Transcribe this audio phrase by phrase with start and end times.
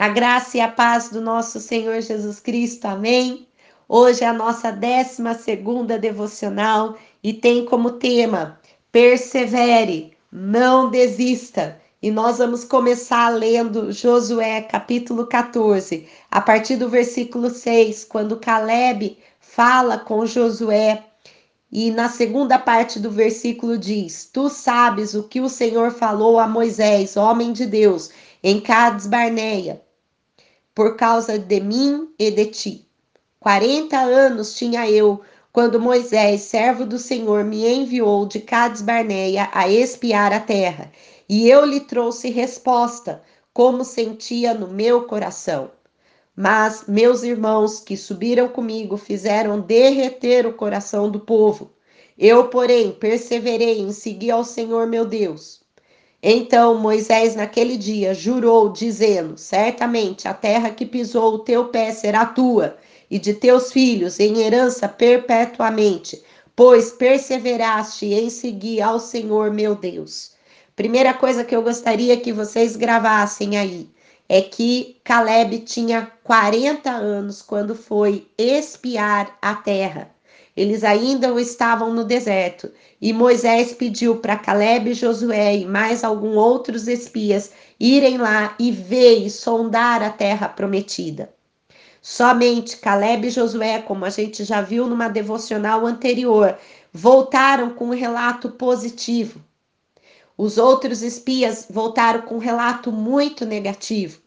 [0.00, 3.48] A graça e a paz do nosso Senhor Jesus Cristo, amém?
[3.88, 8.60] Hoje é a nossa 12 segunda devocional e tem como tema
[8.92, 11.80] Persevere, não desista.
[12.00, 19.18] E nós vamos começar lendo Josué capítulo 14, a partir do versículo 6, quando Caleb
[19.40, 21.02] fala com Josué
[21.72, 26.46] e na segunda parte do versículo diz: Tu sabes o que o Senhor falou a
[26.46, 28.10] Moisés, homem de Deus,
[28.44, 29.82] em Cades Barneia,
[30.78, 32.88] por causa de mim e de ti.
[33.40, 35.20] Quarenta anos tinha eu
[35.52, 40.92] quando Moisés, servo do Senhor, me enviou de Cades Barneia a espiar a terra,
[41.28, 43.20] e eu lhe trouxe resposta,
[43.52, 45.72] como sentia no meu coração.
[46.36, 51.72] Mas meus irmãos que subiram comigo fizeram derreter o coração do povo.
[52.16, 55.60] Eu, porém, perseverei em seguir ao Senhor meu Deus.
[56.22, 62.26] Então Moisés, naquele dia, jurou, dizendo: Certamente a terra que pisou o teu pé será
[62.26, 62.76] tua
[63.10, 66.22] e de teus filhos em herança perpetuamente,
[66.56, 70.32] pois perseveraste em seguir ao Senhor meu Deus.
[70.74, 73.88] Primeira coisa que eu gostaria que vocês gravassem aí
[74.28, 80.10] é que Caleb tinha 40 anos quando foi espiar a terra.
[80.58, 82.68] Eles ainda estavam no deserto
[83.00, 89.24] e Moisés pediu para Caleb, Josué e mais alguns outros espias irem lá e ver
[89.24, 91.32] e sondar a terra prometida.
[92.02, 96.58] Somente Caleb e Josué, como a gente já viu numa devocional anterior,
[96.92, 99.40] voltaram com um relato positivo.
[100.36, 104.20] Os outros espias voltaram com um relato muito negativo.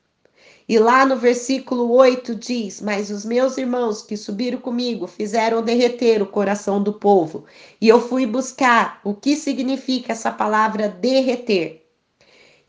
[0.71, 6.21] E lá no versículo 8 diz: Mas os meus irmãos que subiram comigo fizeram derreter
[6.21, 7.43] o coração do povo.
[7.81, 11.85] E eu fui buscar o que significa essa palavra derreter.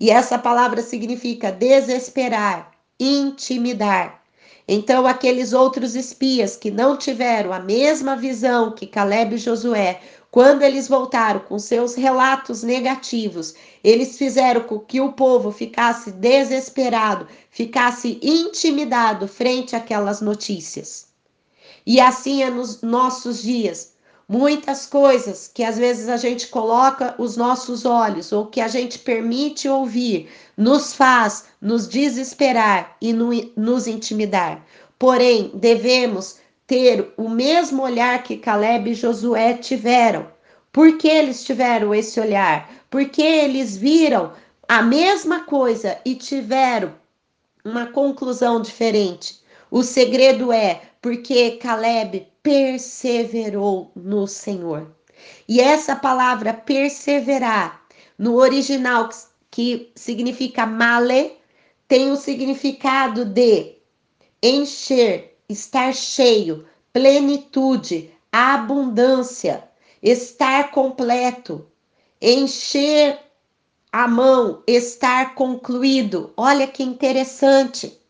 [0.00, 4.21] E essa palavra significa desesperar, intimidar.
[4.74, 10.62] Então, aqueles outros espias que não tiveram a mesma visão que Caleb e Josué, quando
[10.62, 13.54] eles voltaram com seus relatos negativos,
[13.84, 21.08] eles fizeram com que o povo ficasse desesperado, ficasse intimidado frente àquelas notícias.
[21.84, 23.91] E assim é nos nossos dias.
[24.28, 28.98] Muitas coisas que às vezes a gente coloca os nossos olhos ou que a gente
[28.98, 34.64] permite ouvir nos faz nos desesperar e nos intimidar.
[34.98, 40.26] Porém, devemos ter o mesmo olhar que Caleb e Josué tiveram.
[40.70, 42.70] Por que eles tiveram esse olhar?
[42.88, 44.32] Porque eles viram
[44.68, 46.94] a mesma coisa e tiveram
[47.64, 49.40] uma conclusão diferente.
[49.70, 54.94] O segredo é porque Caleb perseverou no Senhor.
[55.48, 57.84] E essa palavra perseverar,
[58.16, 59.08] no original
[59.50, 61.36] que significa male,
[61.88, 63.74] tem o significado de
[64.42, 69.68] encher, estar cheio, plenitude, abundância,
[70.02, 71.66] estar completo,
[72.20, 73.18] encher
[73.92, 76.32] a mão, estar concluído.
[76.36, 78.00] Olha que interessante.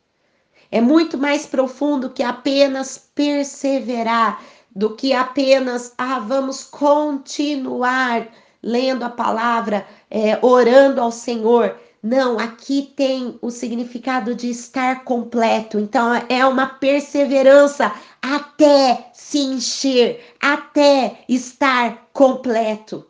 [0.73, 4.43] É muito mais profundo que apenas perseverar,
[4.75, 8.27] do que apenas, ah, vamos continuar
[8.63, 11.79] lendo a palavra, é, orando ao Senhor.
[12.03, 15.79] Não, aqui tem o significado de estar completo.
[15.79, 23.07] Então, é uma perseverança até se encher, até estar completo.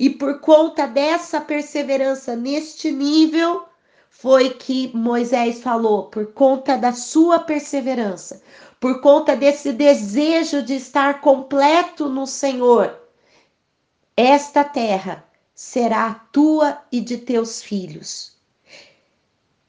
[0.00, 3.68] E por conta dessa perseverança neste nível,
[4.20, 8.42] foi que Moisés falou, por conta da sua perseverança,
[8.80, 12.98] por conta desse desejo de estar completo no Senhor,
[14.16, 15.24] esta terra
[15.54, 18.36] será tua e de teus filhos.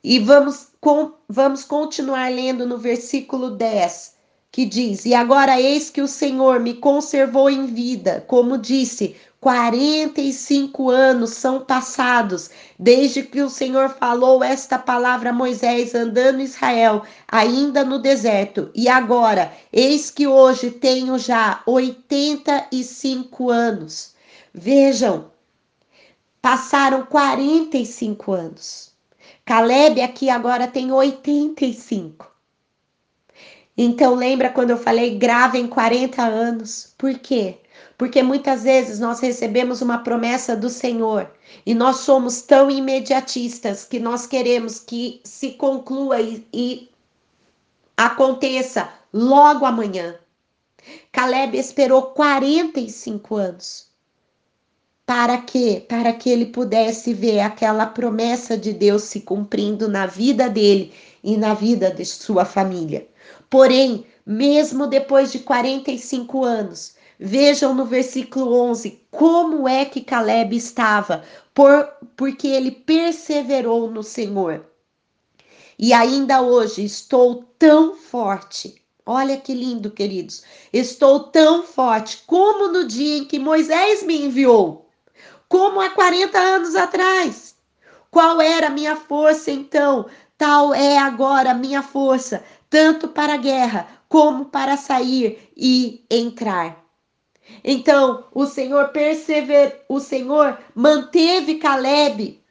[0.04, 4.16] E vamos, com, vamos continuar lendo no versículo 10,
[4.52, 10.90] que diz: E agora eis que o Senhor me conservou em vida, como disse, 45
[10.90, 17.04] anos são passados desde que o Senhor falou esta palavra a Moisés andando em Israel,
[17.28, 18.70] ainda no deserto.
[18.76, 24.14] E agora, eis que hoje tenho já 85 anos.
[24.54, 25.30] Vejam,
[26.42, 28.94] Passaram 45 anos.
[29.44, 32.32] Caleb aqui agora tem 85.
[33.78, 36.94] Então lembra quando eu falei gravem 40 anos?
[36.98, 37.60] Por quê?
[38.00, 41.30] Porque muitas vezes nós recebemos uma promessa do Senhor
[41.66, 46.90] e nós somos tão imediatistas que nós queremos que se conclua e, e
[47.98, 50.16] aconteça logo amanhã.
[51.12, 53.88] Caleb esperou 45 anos.
[55.06, 55.84] Para quê?
[55.86, 61.36] Para que ele pudesse ver aquela promessa de Deus se cumprindo na vida dele e
[61.36, 63.06] na vida de sua família.
[63.50, 71.24] Porém, mesmo depois de 45 anos, vejam no versículo 11 como é que Caleb estava,
[71.54, 71.86] por,
[72.16, 74.66] porque ele perseverou no Senhor.
[75.78, 78.82] E ainda hoje estou tão forte.
[79.06, 80.44] Olha que lindo, queridos.
[80.72, 84.90] Estou tão forte como no dia em que Moisés me enviou,
[85.48, 87.56] como há 40 anos atrás.
[88.12, 90.06] Qual era a minha força então?
[90.38, 96.89] Tal é agora a minha força, tanto para a guerra como para sair e entrar.
[97.64, 102.42] Então, o Senhor persever, o Senhor manteve Caleb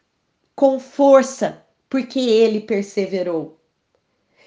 [0.54, 3.58] com força, porque ele perseverou.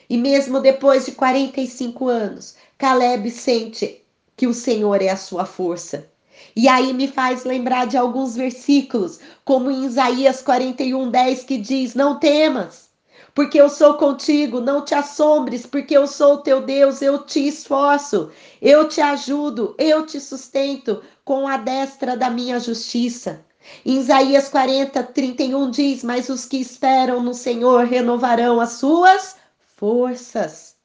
[0.10, 4.04] E mesmo depois de 45 anos, Caleb sente
[4.36, 6.12] que o Senhor é a sua força.
[6.56, 11.96] E aí me faz lembrar de alguns versículos, como em Isaías 41, 10, que diz:
[11.96, 12.90] Não temas,
[13.34, 18.30] porque eu sou contigo, não te assombres, porque eu sou teu Deus, eu te esforço,
[18.62, 23.46] eu te ajudo, eu te sustento com a destra da minha justiça.
[23.86, 29.36] Em Isaías 40, 31 diz: Mas os que esperam no Senhor renovarão as suas
[29.78, 30.76] forças.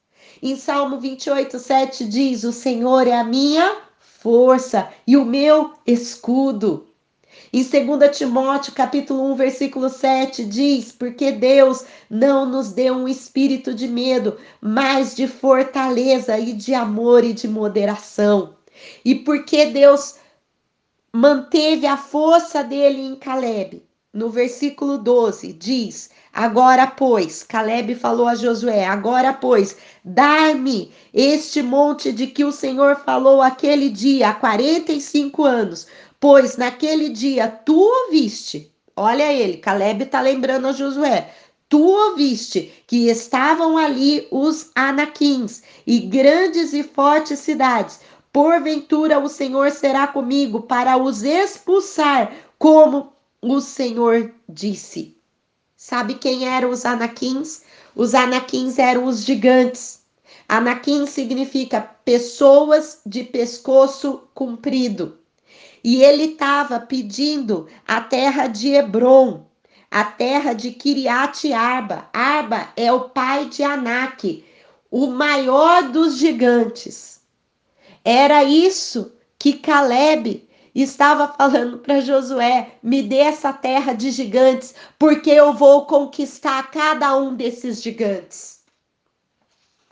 [0.43, 6.87] Em Salmo 28, 7 diz: O Senhor é a minha força e o meu escudo.
[7.53, 13.73] Em 2 Timóteo, capítulo 1, versículo 7, diz: Porque Deus não nos deu um espírito
[13.73, 18.57] de medo, mas de fortaleza e de amor e de moderação.
[19.05, 20.17] E porque Deus
[21.13, 23.83] manteve a força dele em Caleb.
[24.13, 32.11] No versículo 12 diz: Agora, pois, Caleb falou a Josué: Agora, pois, dá-me este monte
[32.13, 35.87] de que o Senhor falou aquele dia, há 45 anos,
[36.21, 38.73] pois naquele dia tu ouviste.
[38.95, 41.33] Olha ele, Caleb está lembrando a Josué.
[41.69, 48.01] Tu ouviste que estavam ali os anaquins e grandes e fortes cidades.
[48.33, 55.17] Porventura o Senhor será comigo para os expulsar, como o Senhor disse.
[55.77, 57.63] Sabe quem eram os anaquins?
[57.95, 60.01] Os anaquins eram os gigantes.
[60.49, 65.19] Anaquim significa pessoas de pescoço comprido.
[65.87, 69.47] E ele estava pedindo a terra de Hebron,
[69.89, 72.11] a terra de Kiriat Arba.
[72.13, 74.45] Arba é o pai de Anak,
[74.91, 77.21] o maior dos gigantes.
[78.05, 85.31] Era isso que Caleb estava falando para Josué: me dê essa terra de gigantes, porque
[85.31, 88.59] eu vou conquistar cada um desses gigantes.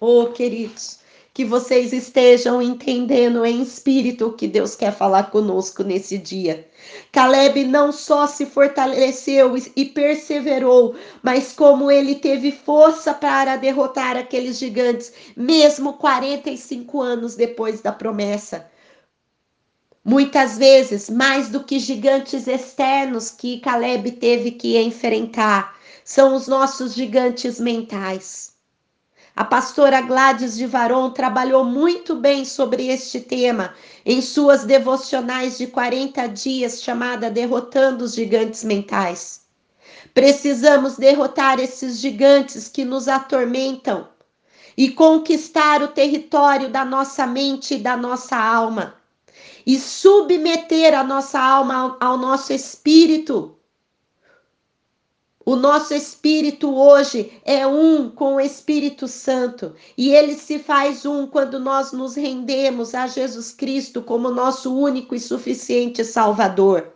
[0.01, 1.04] Oh, queridos,
[1.35, 6.69] que vocês estejam entendendo em espírito o que Deus quer falar conosco nesse dia.
[7.11, 10.95] Caleb não só se fortaleceu e perseverou,
[11.25, 18.71] mas como ele teve força para derrotar aqueles gigantes, mesmo 45 anos depois da promessa.
[20.05, 26.95] Muitas vezes, mais do que gigantes externos que Caleb teve que enfrentar, são os nossos
[26.95, 28.54] gigantes mentais.
[29.37, 33.75] A pastora Gladys de Varon trabalhou muito bem sobre este tema
[34.07, 39.41] em suas devocionais de 40 dias, chamada Derrotando os Gigantes Mentais.
[40.15, 44.07] Precisamos derrotar esses gigantes que nos atormentam
[44.77, 48.95] e conquistar o território da nossa mente e da nossa alma
[49.67, 53.57] e submeter a nossa alma ao, ao nosso espírito
[55.47, 61.27] o nosso espírito hoje é um com o Espírito Santo e ele se faz um
[61.27, 66.95] quando nós nos rendemos a Jesus Cristo como nosso único e suficiente Salvador.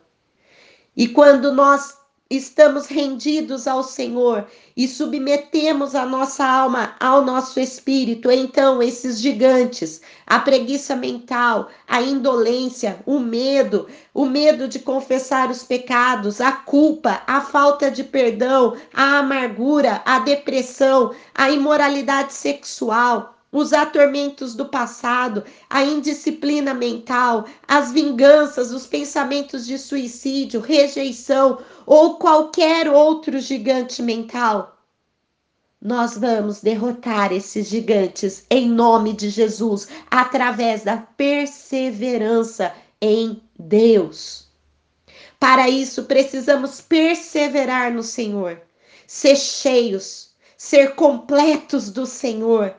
[0.97, 1.99] E quando nós
[2.30, 10.02] estamos rendidos ao Senhor e submetemos a nossa alma ao nosso espírito, então esses gigantes,
[10.26, 17.23] a preguiça mental, a indolência, o medo, o medo de confessar os pecados, a culpa,
[17.26, 25.42] a falta de perdão, a amargura, a depressão, a imoralidade sexual, os atormentos do passado,
[25.70, 31.58] a indisciplina mental, as vinganças, os pensamentos de suicídio, rejeição
[31.88, 34.76] ou qualquer outro gigante mental.
[35.80, 44.47] Nós vamos derrotar esses gigantes em nome de Jesus, através da perseverança em Deus.
[45.40, 48.61] Para isso, precisamos perseverar no Senhor,
[49.07, 52.75] ser cheios, ser completos do Senhor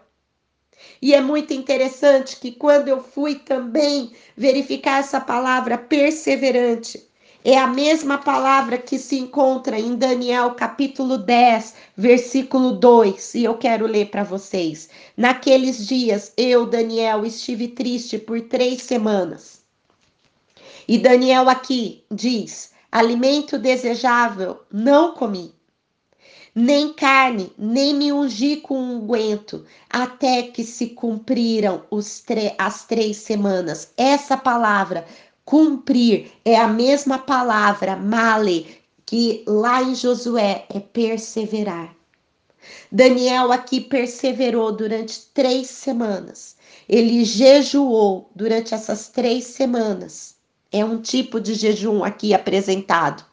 [1.01, 7.09] e é muito interessante que quando eu fui também verificar essa palavra perseverante,
[7.43, 13.58] é a mesma palavra que se encontra em Daniel capítulo 10, versículo 2, e eu
[13.58, 14.89] quero ler para vocês.
[15.15, 19.62] Naqueles dias, eu, Daniel, estive triste por três semanas.
[20.88, 25.53] E Daniel aqui diz: alimento desejável não comi,
[26.53, 31.84] nem carne, nem me ungi com unguento, até que se cumpriram
[32.58, 33.93] as três semanas.
[33.96, 35.05] Essa palavra
[35.50, 38.68] Cumprir é a mesma palavra, male,
[39.03, 41.96] que lá em Josué é perseverar.
[42.91, 46.56] Daniel aqui perseverou durante três semanas.
[46.88, 50.36] Ele jejuou durante essas três semanas.
[50.72, 53.25] É um tipo de jejum aqui apresentado.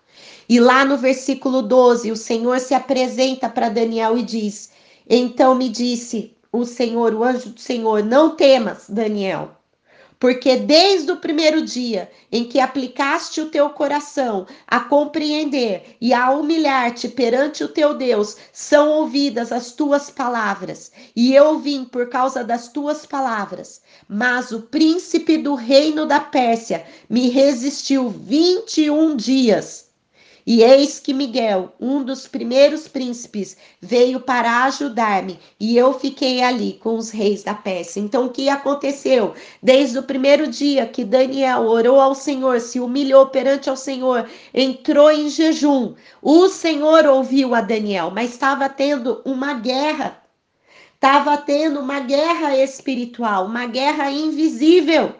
[0.49, 4.70] E lá no versículo 12, o Senhor se apresenta para Daniel e diz:
[5.06, 9.50] Então me disse o Senhor, o anjo do Senhor, não temas, Daniel,
[10.18, 16.30] porque desde o primeiro dia em que aplicaste o teu coração a compreender e a
[16.30, 22.42] humilhar-te perante o teu Deus, são ouvidas as tuas palavras, e eu vim por causa
[22.42, 23.80] das tuas palavras.
[24.08, 29.86] Mas o príncipe do reino da Pérsia me resistiu 21 dias.
[30.46, 36.74] E eis que Miguel, um dos primeiros príncipes, veio para ajudar-me, e eu fiquei ali
[36.74, 37.98] com os reis da Pérsia.
[37.98, 39.34] Então, o que aconteceu?
[39.60, 45.10] Desde o primeiro dia que Daniel orou ao Senhor, se humilhou perante ao Senhor, entrou
[45.10, 50.22] em jejum, o Senhor ouviu a Daniel, mas estava tendo uma guerra.
[50.94, 55.12] Estava tendo uma guerra espiritual, uma guerra invisível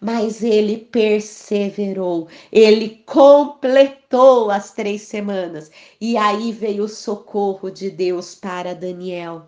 [0.00, 5.70] mas ele perseverou, ele completou as três semanas,
[6.00, 9.46] e aí veio o socorro de Deus para Daniel.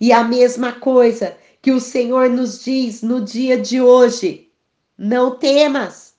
[0.00, 4.50] E a mesma coisa que o Senhor nos diz no dia de hoje:
[4.96, 6.14] não temas,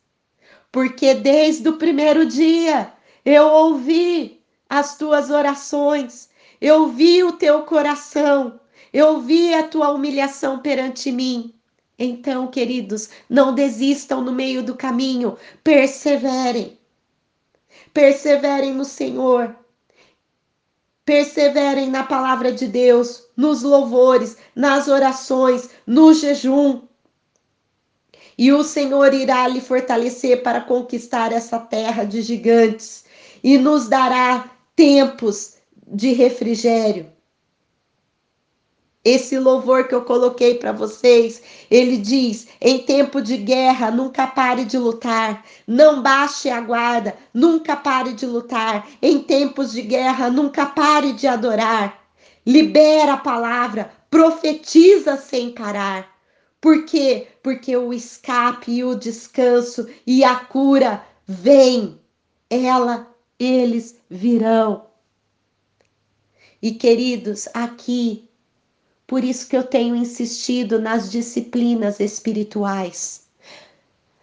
[0.72, 2.94] porque desde o primeiro dia
[3.26, 6.30] eu ouvi as tuas orações,
[6.62, 8.60] eu vi o teu coração,
[8.94, 11.54] eu vi a tua humilhação perante mim.
[12.00, 16.80] Então, queridos, não desistam no meio do caminho, perseverem.
[17.94, 19.54] Perseverem no Senhor.
[21.04, 26.84] Perseverem na palavra de Deus, nos louvores, nas orações, no jejum.
[28.38, 33.04] E o Senhor irá lhe fortalecer para conquistar essa terra de gigantes
[33.44, 37.12] e nos dará tempos de refrigério.
[39.12, 44.64] Esse louvor que eu coloquei para vocês, ele diz: em tempo de guerra, nunca pare
[44.64, 48.88] de lutar, não baixe a guarda, nunca pare de lutar.
[49.02, 52.00] Em tempos de guerra, nunca pare de adorar.
[52.46, 56.16] Libera a palavra, profetiza sem parar.
[56.62, 57.30] Por quê?
[57.42, 62.00] Porque o escape e o descanso e a cura vêm.
[62.48, 63.08] Ela,
[63.40, 64.86] eles virão.
[66.62, 68.29] E queridos, aqui
[69.10, 73.24] por isso que eu tenho insistido nas disciplinas espirituais.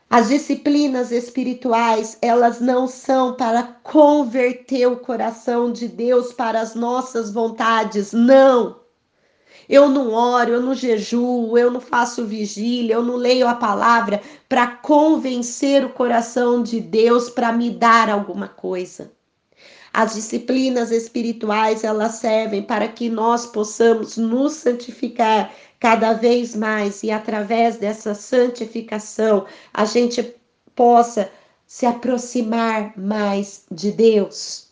[0.08, 7.32] As disciplinas espirituais, elas não são para converter o coração de Deus para as nossas
[7.32, 8.78] vontades, não.
[9.68, 14.22] Eu não oro, eu não jejuo, eu não faço vigília, eu não leio a palavra
[14.48, 19.10] para convencer o coração de Deus para me dar alguma coisa.
[19.96, 25.50] As disciplinas espirituais, elas servem para que nós possamos nos santificar
[25.80, 30.36] cada vez mais e através dessa santificação a gente
[30.74, 31.30] possa
[31.66, 34.66] se aproximar mais de Deus.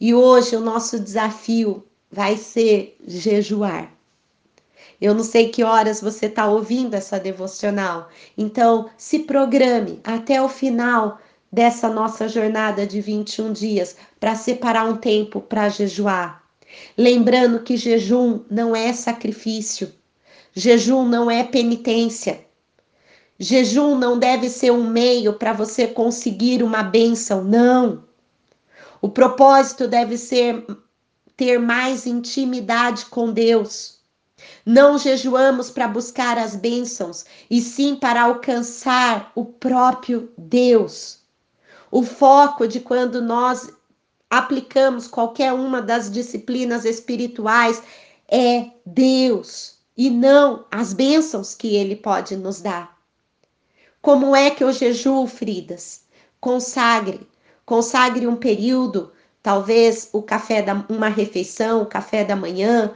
[0.00, 3.92] E hoje o nosso desafio vai ser jejuar.
[5.02, 8.08] Eu não sei que horas você está ouvindo essa devocional,
[8.38, 11.18] então se programe até o final
[11.52, 16.42] dessa nossa jornada de 21 dias para separar um tempo para jejuar.
[16.96, 19.92] Lembrando que jejum não é sacrifício,
[20.54, 22.40] jejum não é penitência.
[23.38, 28.04] Jejum não deve ser um meio para você conseguir uma bênção, não.
[29.00, 30.64] O propósito deve ser
[31.36, 33.98] ter mais intimidade com Deus.
[34.64, 41.21] Não jejuamos para buscar as bênçãos, e sim para alcançar o próprio Deus.
[41.92, 43.70] O foco de quando nós
[44.30, 47.82] aplicamos qualquer uma das disciplinas espirituais
[48.26, 52.96] é Deus e não as bênçãos que Ele pode nos dar.
[54.00, 56.04] Como é que eu jejuo, Fridas?
[56.40, 57.28] Consagre,
[57.66, 62.90] consagre um período, talvez o café da uma refeição, o café da manhã,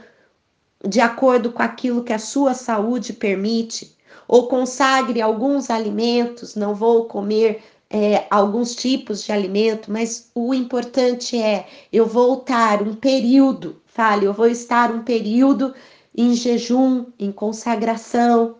[0.83, 3.95] de acordo com aquilo que a sua saúde permite,
[4.27, 11.37] ou consagre alguns alimentos, não vou comer é, alguns tipos de alimento, mas o importante
[11.37, 15.73] é eu voltar um período, fale, eu vou estar um período
[16.15, 18.55] em jejum, em consagração.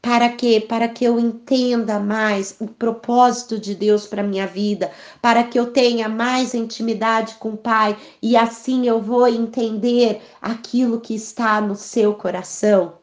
[0.00, 0.64] Para quê?
[0.66, 5.72] Para que eu entenda mais o propósito de Deus para minha vida, para que eu
[5.72, 11.74] tenha mais intimidade com o Pai e assim eu vou entender aquilo que está no
[11.74, 12.94] seu coração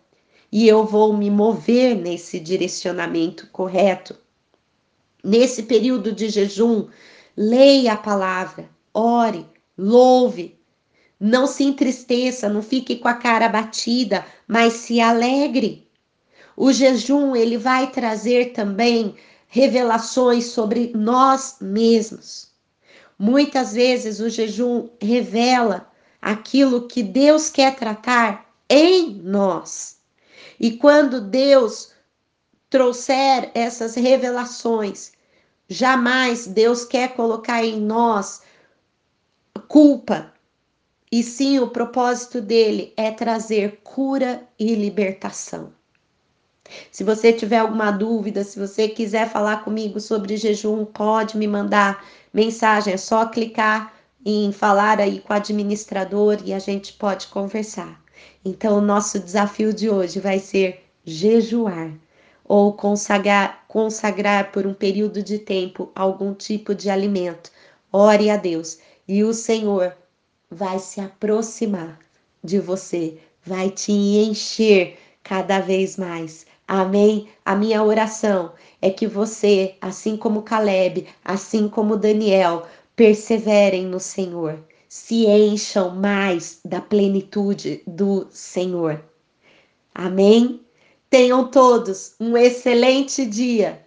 [0.49, 4.22] e eu vou me mover nesse direcionamento correto.
[5.23, 6.89] Nesse período de jejum,
[7.37, 9.45] leia a palavra, ore,
[9.77, 10.59] louve.
[11.17, 15.87] Não se entristeça, não fique com a cara batida, mas se alegre.
[16.57, 19.15] O jejum, ele vai trazer também
[19.47, 22.51] revelações sobre nós mesmos.
[23.17, 25.89] Muitas vezes o jejum revela
[26.21, 29.97] aquilo que Deus quer tratar em nós.
[30.59, 31.92] E quando Deus
[32.73, 35.11] trouxer essas revelações,
[35.69, 38.41] jamais Deus quer colocar em nós
[39.67, 40.33] culpa.
[41.11, 45.71] E sim, o propósito dele é trazer cura e libertação.
[46.91, 52.03] Se você tiver alguma dúvida, se você quiser falar comigo sobre jejum, pode me mandar
[52.33, 53.93] mensagem, é só clicar
[54.25, 58.01] em falar aí com o administrador e a gente pode conversar.
[58.43, 61.93] Então, o nosso desafio de hoje vai ser jejuar
[62.45, 67.51] ou consagrar, consagrar por um período de tempo algum tipo de alimento.
[67.91, 69.95] Ore a Deus e o Senhor
[70.49, 71.99] vai se aproximar
[72.43, 76.45] de você, vai te encher cada vez mais.
[76.67, 77.29] Amém?
[77.45, 84.59] A minha oração é que você, assim como Caleb, assim como Daniel, perseverem no Senhor
[84.93, 89.03] se encham mais da plenitude do Senhor.
[89.91, 90.61] Amém?
[91.13, 93.85] Tenham todos um excelente dia.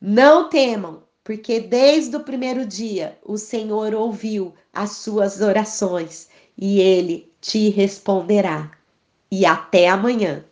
[0.00, 7.32] Não temam, porque desde o primeiro dia o Senhor ouviu as suas orações e ele
[7.40, 8.70] te responderá.
[9.28, 10.44] E até amanhã.